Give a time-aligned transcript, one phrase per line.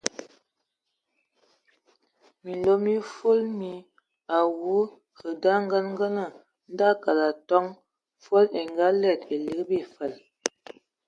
[2.43, 3.71] Minlo mi fol mi
[4.37, 4.75] awu
[5.19, 6.25] hm angəngəmə
[6.77, 7.65] da akalɛn atɔm,
[8.23, 10.13] fol e ngalɛdə e ligi bifəl.